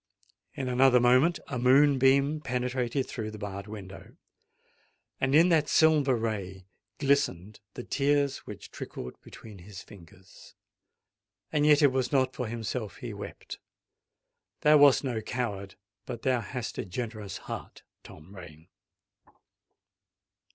In 0.55 0.67
another 0.67 0.99
moment 0.99 1.37
a 1.47 1.59
moonbeam 1.59 2.39
penetrated 2.41 3.05
through 3.07 3.29
the 3.29 3.37
barred 3.37 3.67
window; 3.67 4.15
and 5.19 5.35
in 5.35 5.49
that 5.49 5.69
silver 5.69 6.15
ray 6.15 6.65
glistened 6.97 7.59
the 7.75 7.83
tears 7.83 8.39
which 8.47 8.71
trickled 8.71 9.21
between 9.21 9.59
his 9.59 9.83
fingers. 9.83 10.55
And 11.51 11.67
yet 11.67 11.83
it 11.83 11.91
was 11.91 12.11
not 12.11 12.33
for 12.33 12.47
himself 12.47 12.95
he 12.95 13.13
wept:—thou 13.13 14.75
wast 14.77 15.03
no 15.03 15.21
coward—but 15.21 16.23
thou 16.23 16.41
hadst 16.41 16.79
a 16.79 16.85
generous 16.85 17.37
heart, 17.45 17.83
Tom 18.01 18.35
Rain! 18.35 18.69